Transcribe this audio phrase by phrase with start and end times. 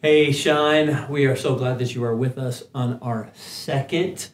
[0.00, 1.08] Hey, Shine.
[1.10, 4.28] We are so glad that you are with us on our second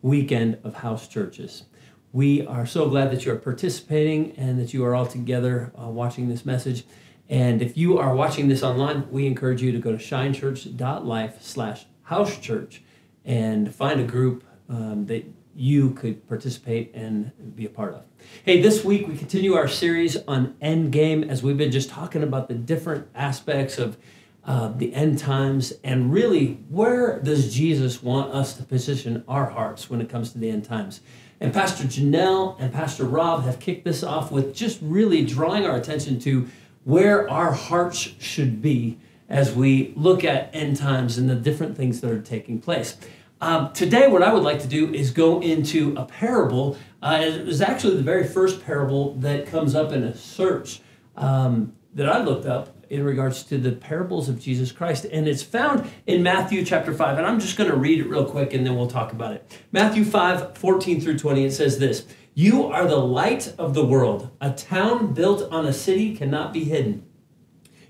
[0.00, 1.64] weekend of house churches.
[2.10, 5.88] We are so glad that you are participating and that you are all together uh,
[5.88, 6.84] watching this message.
[7.28, 11.84] And if you are watching this online, we encourage you to go to shinechurch.life slash
[12.04, 12.80] house church
[13.22, 18.04] and find a group um, that you could participate and be a part of.
[18.46, 22.48] Hey, this week we continue our series on Endgame as we've been just talking about
[22.48, 23.98] the different aspects of
[24.44, 29.90] uh, the end times and really where does Jesus want us to position our hearts
[29.90, 31.00] when it comes to the end times.
[31.40, 35.76] And Pastor Janelle and Pastor Rob have kicked this off with just really drawing our
[35.76, 36.48] attention to
[36.84, 42.00] where our hearts should be as we look at end times and the different things
[42.00, 42.96] that are taking place.
[43.40, 46.76] Um, today, what I would like to do is go into a parable.
[47.02, 50.80] Uh, it was actually the very first parable that comes up in a search
[51.16, 55.06] um, that I looked up in regards to the parables of Jesus Christ.
[55.06, 57.18] And it's found in Matthew chapter 5.
[57.18, 59.58] And I'm just going to read it real quick and then we'll talk about it.
[59.70, 64.30] Matthew 5, 14 through 20, it says this You are the light of the world.
[64.40, 67.06] A town built on a city cannot be hidden.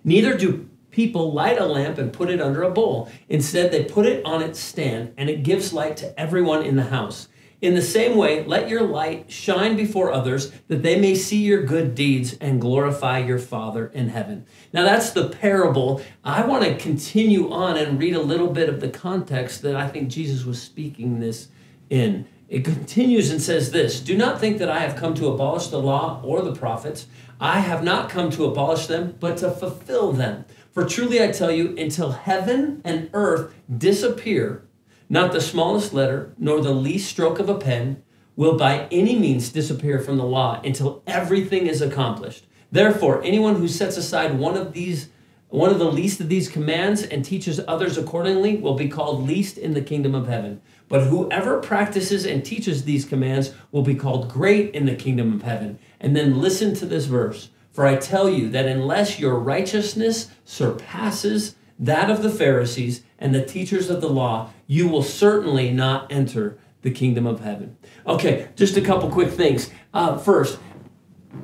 [0.04, 3.10] Neither do people light a lamp and put it under a bowl.
[3.28, 6.84] Instead, they put it on its stand, and it gives light to everyone in the
[6.84, 7.28] house.
[7.61, 11.62] In the same way, let your light shine before others that they may see your
[11.62, 14.47] good deeds and glorify your Father in heaven.
[14.72, 16.00] Now, that's the parable.
[16.25, 19.88] I want to continue on and read a little bit of the context that I
[19.88, 21.48] think Jesus was speaking this
[21.91, 22.27] in.
[22.48, 25.83] It continues and says this Do not think that I have come to abolish the
[25.83, 27.06] law or the prophets.
[27.38, 30.47] I have not come to abolish them, but to fulfill them.
[30.72, 34.62] For truly I tell you, until heaven and earth disappear,
[35.11, 38.03] not the smallest letter, nor the least stroke of a pen
[38.36, 42.47] will by any means disappear from the law until everything is accomplished.
[42.70, 45.11] Therefore, anyone who sets aside one of these
[45.48, 49.58] one of the least of these commands and teaches others accordingly will be called least
[49.58, 50.62] in the kingdom of heaven.
[50.88, 55.43] But whoever practices and teaches these commands will be called great in the kingdom of
[55.43, 55.81] heaven.
[55.99, 57.50] And then listen to this verse.
[57.72, 63.44] For I tell you that unless your righteousness surpasses that of the Pharisees and the
[63.44, 67.76] teachers of the law, you will certainly not enter the kingdom of heaven.
[68.06, 69.70] Okay, just a couple quick things.
[69.92, 70.58] Uh, first,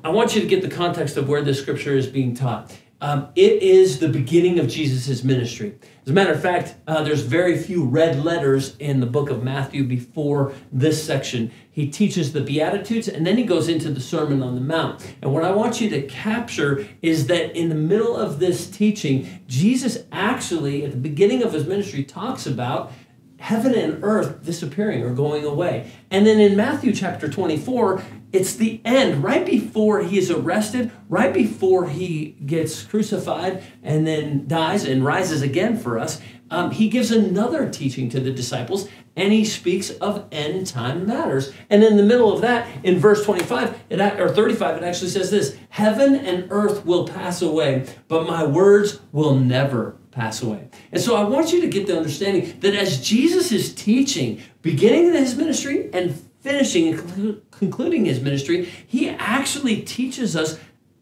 [0.04, 2.72] I want you to get the context of where this scripture is being taught.
[3.00, 5.74] Um, it is the beginning of Jesus' ministry.
[6.04, 9.42] As a matter of fact, uh, there's very few red letters in the book of
[9.42, 11.50] Matthew before this section.
[11.76, 15.14] He teaches the Beatitudes and then he goes into the Sermon on the Mount.
[15.20, 19.44] And what I want you to capture is that in the middle of this teaching,
[19.46, 22.92] Jesus actually, at the beginning of his ministry, talks about
[23.38, 25.90] heaven and earth disappearing or going away.
[26.10, 28.02] And then in Matthew chapter 24,
[28.32, 34.46] it's the end, right before he is arrested, right before he gets crucified and then
[34.46, 36.20] dies and rises again for us.
[36.50, 41.52] Um, he gives another teaching to the disciples and he speaks of end time matters.
[41.70, 45.30] And in the middle of that, in verse 25 it, or 35, it actually says
[45.30, 50.68] this Heaven and earth will pass away, but my words will never pass away.
[50.90, 55.12] And so I want you to get the understanding that as Jesus is teaching, beginning
[55.12, 60.58] his ministry and finishing and concluding his ministry, he actually teaches us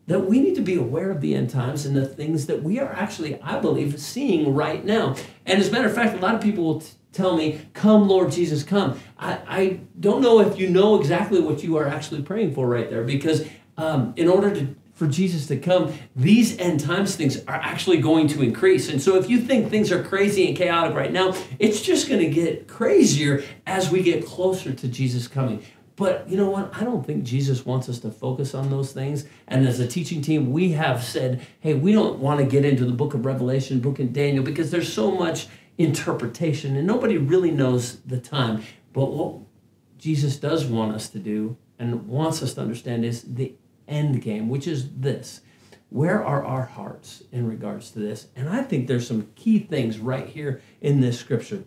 [0.08, 2.80] that we need to be aware of the end times and the things that we
[2.80, 5.14] are actually, I believe, seeing right now.
[5.46, 6.82] And as a matter of fact, a lot of people will
[7.12, 9.00] tell me, Come, Lord Jesus, come.
[9.16, 12.90] I, I don't know if you know exactly what you are actually praying for right
[12.90, 17.54] there because um, in order to for Jesus to come, these end times things are
[17.54, 18.88] actually going to increase.
[18.88, 22.20] And so if you think things are crazy and chaotic right now, it's just going
[22.20, 25.62] to get crazier as we get closer to Jesus coming.
[25.96, 26.76] But you know what?
[26.76, 29.26] I don't think Jesus wants us to focus on those things.
[29.46, 32.84] And as a teaching team, we have said, hey, we don't want to get into
[32.84, 37.50] the book of Revelation, book of Daniel, because there's so much interpretation and nobody really
[37.50, 38.62] knows the time.
[38.92, 39.36] But what
[39.98, 43.54] Jesus does want us to do and wants us to understand is the
[43.88, 45.40] end game, which is this.
[45.90, 48.28] Where are our hearts in regards to this?
[48.34, 51.64] And I think there's some key things right here in this scripture.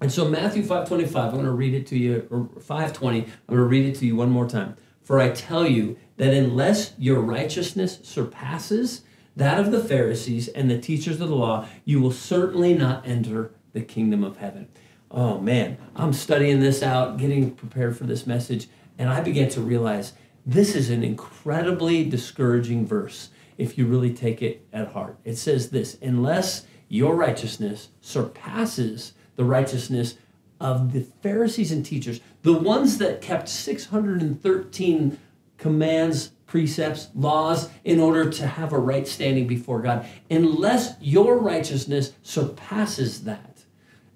[0.00, 3.58] And so Matthew 5:25, I'm going to read it to you, or 5:20, I'm going
[3.58, 4.76] to read it to you one more time.
[5.02, 9.02] For I tell you that unless your righteousness surpasses
[9.36, 13.52] that of the Pharisees and the teachers of the law, you will certainly not enter
[13.72, 14.68] the kingdom of heaven.
[15.10, 19.60] Oh man, I'm studying this out, getting prepared for this message, and I began to
[19.60, 20.14] realize
[20.46, 25.18] this is an incredibly discouraging verse if you really take it at heart.
[25.24, 30.14] It says this unless your righteousness surpasses the righteousness
[30.60, 35.18] of the Pharisees and teachers, the ones that kept 613
[35.58, 42.12] commands, precepts, laws in order to have a right standing before God, unless your righteousness
[42.22, 43.64] surpasses that.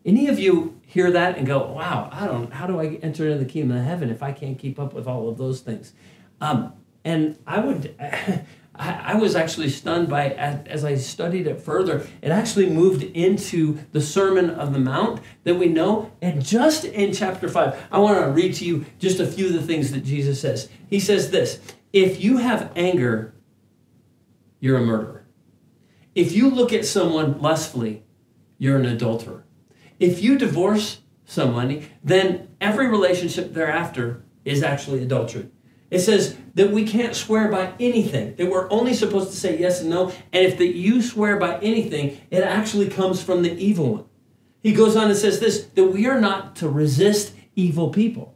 [0.05, 3.39] Any of you hear that and go, wow, I don't, how do I enter into
[3.39, 5.93] the kingdom of heaven if I can't keep up with all of those things?
[6.41, 6.73] Um,
[7.05, 7.95] and I would,
[8.75, 14.01] I, was actually stunned by, as I studied it further, it actually moved into the
[14.01, 16.13] Sermon of the Mount that we know.
[16.23, 19.53] And just in chapter 5, I want to read to you just a few of
[19.53, 20.69] the things that Jesus says.
[20.89, 21.61] He says this
[21.93, 23.35] If you have anger,
[24.61, 25.27] you're a murderer.
[26.15, 28.03] If you look at someone lustfully,
[28.59, 29.45] you're an adulterer.
[29.99, 35.51] If you divorce someone, then every relationship thereafter is actually adultery.
[35.91, 39.81] It says that we can't swear by anything, that we're only supposed to say yes
[39.81, 40.11] and no.
[40.33, 44.05] And if that you swear by anything, it actually comes from the evil one.
[44.63, 48.35] He goes on and says this that we are not to resist evil people.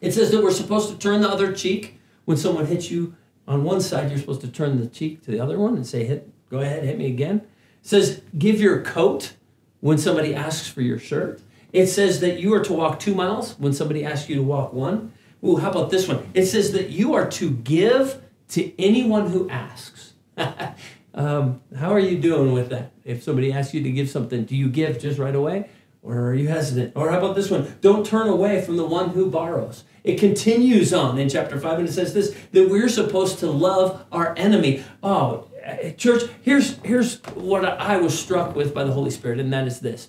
[0.00, 3.14] It says that we're supposed to turn the other cheek when someone hits you
[3.48, 6.04] on one side, you're supposed to turn the cheek to the other one and say,
[6.04, 7.36] hit, go ahead, hit me again.
[7.82, 9.34] It says, give your coat
[9.80, 11.40] when somebody asks for your shirt.
[11.72, 14.72] It says that you are to walk two miles when somebody asks you to walk
[14.72, 15.12] one.
[15.46, 16.28] Ooh, how about this one?
[16.34, 20.14] It says that you are to give to anyone who asks.
[21.14, 22.92] um, how are you doing with that?
[23.04, 25.70] If somebody asks you to give something, do you give just right away?
[26.02, 26.92] Or are you hesitant?
[26.96, 27.76] Or how about this one?
[27.80, 29.84] Don't turn away from the one who borrows.
[30.02, 34.04] It continues on in chapter 5, and it says this that we're supposed to love
[34.12, 34.84] our enemy.
[35.02, 35.48] Oh,
[35.96, 39.80] church, here's, here's what I was struck with by the Holy Spirit, and that is
[39.80, 40.08] this.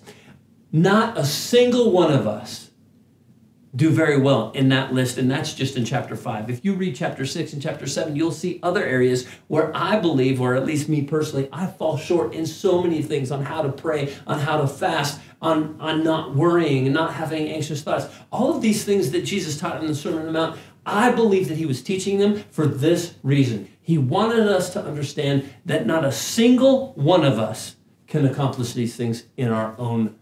[0.70, 2.67] Not a single one of us
[3.76, 6.48] do very well in that list, and that's just in chapter 5.
[6.48, 10.40] If you read chapter 6 and chapter 7, you'll see other areas where I believe,
[10.40, 13.70] or at least me personally, I fall short in so many things on how to
[13.70, 18.06] pray, on how to fast, on, on not worrying and not having anxious thoughts.
[18.32, 21.48] All of these things that Jesus taught in the Sermon on the Mount, I believe
[21.48, 23.68] that he was teaching them for this reason.
[23.80, 27.76] He wanted us to understand that not a single one of us
[28.06, 30.16] can accomplish these things in our own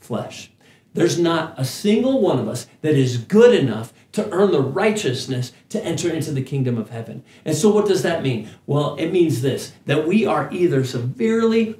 [0.00, 0.50] flesh.
[0.96, 5.52] There's not a single one of us that is good enough to earn the righteousness
[5.68, 7.22] to enter into the kingdom of heaven.
[7.44, 8.48] And so, what does that mean?
[8.66, 11.78] Well, it means this that we are either severely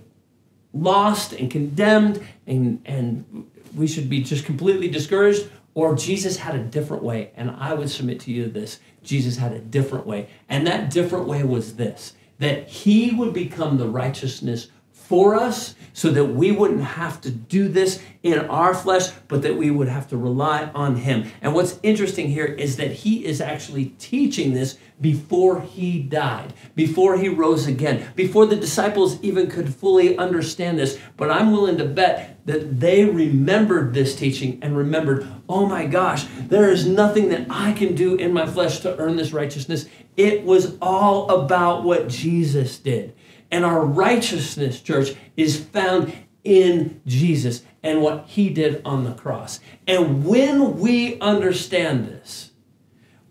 [0.75, 6.63] lost and condemned, and, and we should be just completely discouraged, or Jesus had a
[6.63, 7.31] different way.
[7.37, 10.29] And I would submit to you this Jesus had a different way.
[10.51, 14.69] And that different way was this that he would become the righteousness
[15.09, 19.57] for us so that we wouldn't have to do this in our flesh, but that
[19.57, 21.31] we would have to rely on Him.
[21.41, 27.17] And what's interesting here is that He is actually teaching this before He died, before
[27.17, 30.99] He rose again, before the disciples even could fully understand this.
[31.17, 36.27] But I'm willing to bet that they remembered this teaching and remembered, oh my gosh,
[36.49, 39.87] there is nothing that I can do in my flesh to earn this righteousness.
[40.17, 43.15] It was all about what Jesus did.
[43.51, 46.13] And our righteousness, church, is found
[46.45, 49.61] in Jesus and what he did on the cross.
[49.87, 52.53] And when we understand this,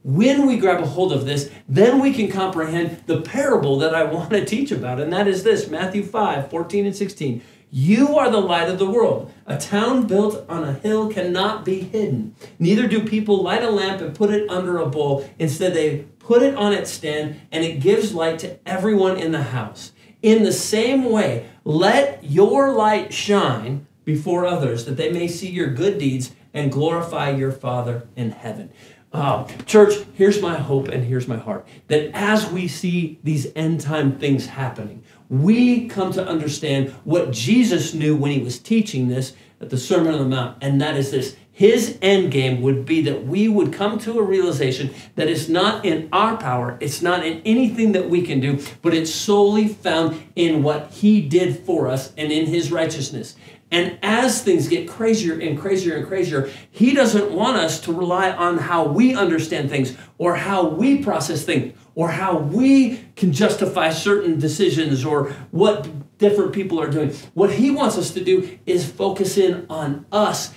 [0.03, 4.03] when we grab a hold of this, then we can comprehend the parable that I
[4.11, 4.99] want to teach about.
[5.01, 7.41] And that is this Matthew 5 14 and 16.
[7.71, 9.33] You are the light of the world.
[9.47, 12.35] A town built on a hill cannot be hidden.
[12.59, 15.29] Neither do people light a lamp and put it under a bowl.
[15.39, 19.43] Instead, they put it on its stand, and it gives light to everyone in the
[19.43, 19.91] house.
[20.25, 25.67] In the same way, let your light shine before others, that they may see your
[25.67, 28.71] good deeds and glorify your Father in heaven.
[29.13, 33.81] Uh, church, here's my hope and here's my heart that as we see these end
[33.81, 39.33] time things happening, we come to understand what Jesus knew when he was teaching this
[39.61, 43.01] at the Sermon on the Mount, and that is this his end game would be
[43.03, 47.25] that we would come to a realization that it's not in our power, it's not
[47.25, 51.87] in anything that we can do, but it's solely found in what he did for
[51.87, 53.37] us and in his righteousness.
[53.71, 58.31] And as things get crazier and crazier and crazier, he doesn't want us to rely
[58.31, 63.91] on how we understand things or how we process things or how we can justify
[63.91, 67.11] certain decisions or what different people are doing.
[67.33, 70.53] What he wants us to do is focus in on us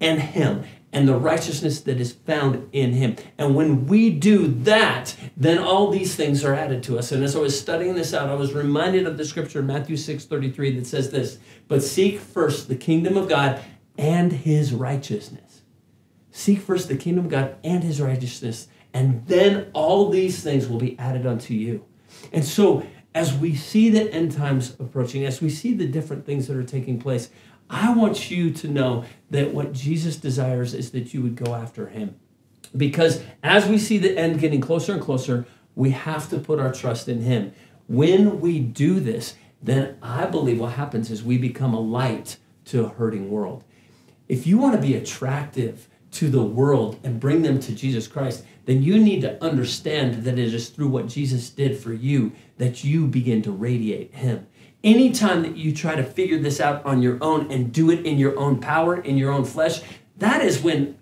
[0.00, 3.16] and Him and the righteousness that is found in Him.
[3.38, 7.12] And when we do that, then all these things are added to us.
[7.12, 10.24] And as I was studying this out, I was reminded of the scripture, Matthew 6
[10.24, 11.38] 33, that says this
[11.68, 13.60] But seek first the kingdom of God
[13.96, 15.62] and His righteousness.
[16.32, 20.78] Seek first the kingdom of God and His righteousness, and then all these things will
[20.78, 21.84] be added unto you.
[22.32, 26.46] And so, as we see the end times approaching, as we see the different things
[26.46, 27.30] that are taking place,
[27.70, 31.86] I want you to know that what Jesus desires is that you would go after
[31.86, 32.16] him.
[32.76, 36.72] Because as we see the end getting closer and closer, we have to put our
[36.72, 37.52] trust in Him.
[37.86, 42.36] When we do this, then I believe what happens is we become a light
[42.66, 43.64] to a hurting world.
[44.28, 48.44] If you want to be attractive to the world and bring them to Jesus Christ,
[48.66, 52.84] then you need to understand that it is through what Jesus did for you that
[52.84, 54.46] you begin to radiate Him.
[54.82, 58.18] Anytime that you try to figure this out on your own and do it in
[58.18, 59.82] your own power, in your own flesh,
[60.18, 60.96] that is when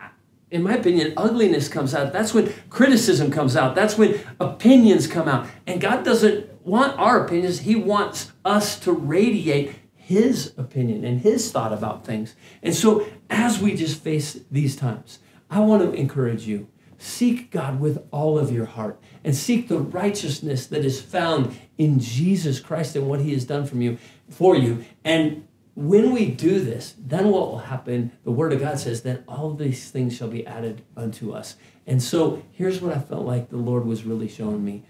[0.50, 2.12] in my opinion, ugliness comes out.
[2.12, 3.74] That's when criticism comes out.
[3.74, 5.46] That's when opinions come out.
[5.66, 11.50] And God doesn't want our opinions, He wants us to radiate His opinion and His
[11.50, 12.34] thought about things.
[12.62, 15.18] And so, as we just face these times,
[15.50, 19.78] I want to encourage you seek God with all of your heart and seek the
[19.78, 24.56] righteousness that is found in Jesus Christ and what He has done from you for
[24.56, 24.84] you.
[25.04, 28.10] And when we do this, then what will happen?
[28.24, 31.56] The Word of God says that all these things shall be added unto us.
[31.86, 34.82] And so here's what I felt like the Lord was really showing me.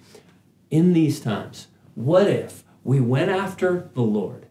[0.70, 4.46] In these times, what if we went after the Lord?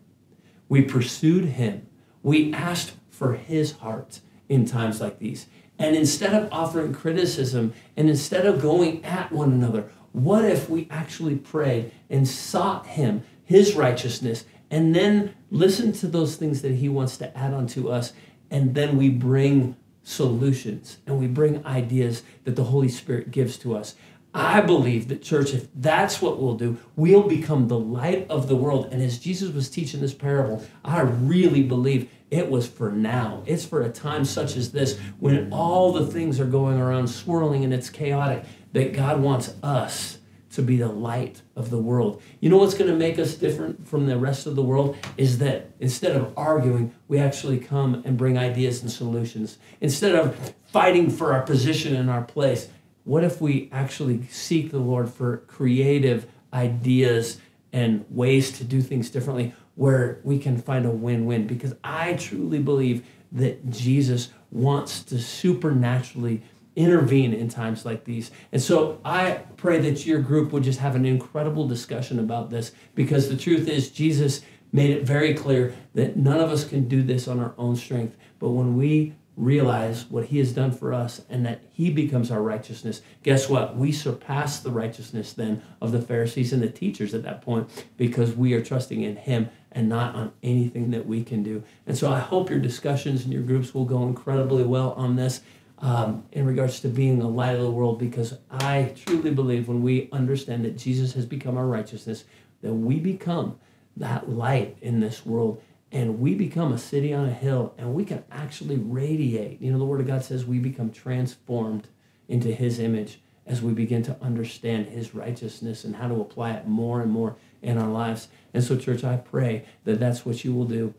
[0.70, 1.88] We pursued Him.
[2.22, 5.48] We asked for His heart in times like these.
[5.80, 10.88] And instead of offering criticism and instead of going at one another, what if we
[10.90, 16.90] actually prayed and sought Him, His righteousness, and then listen to those things that he
[16.90, 18.14] wants to add onto us
[18.50, 23.76] and then we bring solutions and we bring ideas that the holy spirit gives to
[23.76, 23.96] us?
[24.34, 28.56] I believe that church if that's what we'll do we'll become the light of the
[28.56, 28.90] world.
[28.92, 33.66] And as jesus was teaching this parable i really believe it was for now it's
[33.66, 37.74] for a time such as this when all the things are going around swirling and
[37.74, 38.44] it's chaotic
[38.74, 40.18] that god wants us
[40.58, 42.20] to be the light of the world.
[42.40, 45.38] You know what's going to make us different from the rest of the world is
[45.38, 49.60] that instead of arguing, we actually come and bring ideas and solutions.
[49.82, 52.70] Instead of fighting for our position and our place,
[53.04, 57.40] what if we actually seek the Lord for creative ideas
[57.74, 61.48] and ways to do things differently where we can find a win win?
[61.48, 66.44] Because I truly believe that Jesus wants to supernaturally
[66.76, 68.32] intervene in times like these.
[68.52, 72.72] And so I pray that your group would just have an incredible discussion about this
[72.96, 77.02] because the truth is, Jesus made it very clear that none of us can do
[77.02, 78.16] this on our own strength.
[78.40, 82.42] But when we realize what he has done for us and that he becomes our
[82.42, 83.78] righteousness, guess what?
[83.78, 88.36] We surpass the righteousness then of the Pharisees and the teachers at that point because
[88.36, 91.64] we are trusting in him and not on anything that we can do.
[91.86, 95.42] And so I hope your discussions and your groups will go incredibly well on this
[95.80, 99.84] um, in regards to being a light of the world because I truly believe when
[99.84, 102.24] we understand that Jesus has become our righteousness,
[102.64, 103.60] that we become
[103.98, 108.04] that light in this world and we become a city on a hill and we
[108.04, 109.62] can actually radiate.
[109.62, 111.88] You know, the Word of God says we become transformed
[112.28, 116.68] into His image as we begin to understand His righteousness and how to apply it
[116.68, 118.28] more and more in our lives.
[118.54, 120.94] And so, church, I pray that that's what you will do.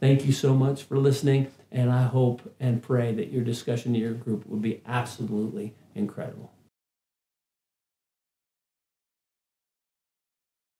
[0.00, 1.50] Thank you so much for listening.
[1.72, 6.53] And I hope and pray that your discussion in your group will be absolutely incredible.